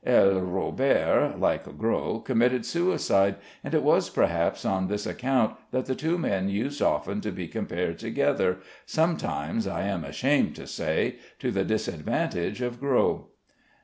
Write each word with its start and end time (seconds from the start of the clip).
L. 0.03 0.41
Robert 0.41 1.39
(like 1.39 1.77
Gros) 1.77 2.23
committed 2.25 2.65
suicide, 2.65 3.35
and 3.63 3.75
it 3.75 3.83
was 3.83 4.09
perhaps 4.09 4.65
on 4.65 4.87
this 4.87 5.05
account 5.05 5.55
that 5.69 5.85
the 5.85 5.93
two 5.93 6.17
men 6.17 6.49
used 6.49 6.81
often 6.81 7.21
to 7.21 7.31
be 7.31 7.47
compared 7.47 7.99
together, 7.99 8.57
sometimes 8.87 9.67
(I 9.67 9.83
am 9.83 10.03
ashamed 10.03 10.55
to 10.55 10.65
say) 10.65 11.17
to 11.37 11.51
the 11.51 11.63
disadvantage 11.63 12.63
of 12.63 12.79
Gros. 12.79 13.25